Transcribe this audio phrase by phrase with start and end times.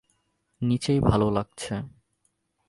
[0.61, 1.73] নিচেই ভালো লাগছে।